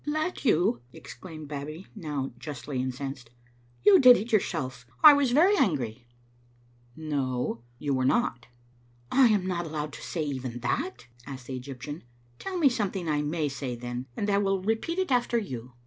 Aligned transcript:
""Let 0.21 0.43
you!" 0.45 0.81
exclaimed 0.93 1.47
Babbie, 1.47 1.85
now 1.95 2.31
justly 2.39 2.81
incensed. 2.81 3.29
"You 3.83 3.99
did 3.99 4.17
it 4.17 4.31
yourself. 4.31 4.87
I 5.03 5.13
was 5.13 5.29
very 5.31 5.55
angry." 5.55 6.07
Digitized 6.07 6.97
by 6.97 7.03
VjOOQ 7.03 7.05
IC 7.05 7.13
••No, 7.13 7.61
yoii 7.93 8.05
wefenot." 8.07 8.43
'*I 9.11 9.27
am 9.27 9.45
not 9.45 9.67
allowed 9.67 9.93
to 9.93 10.01
say 10.01 10.35
that 10.39 10.59
evefi?'* 10.63 11.03
asked 11.27 11.45
the 11.45 11.55
Egyptian." 11.55 12.03
Tell 12.39 12.57
me 12.57 12.67
something 12.67 13.07
I 13.07 13.21
may 13.21 13.47
say, 13.47 13.75
then, 13.75 14.07
and 14.17 14.27
I 14.31 14.39
will 14.39 14.63
repeat 14.63 14.97
it 14.97 15.11
after 15.11 15.37
you." 15.37 15.73